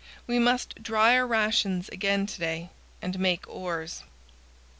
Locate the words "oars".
3.47-4.01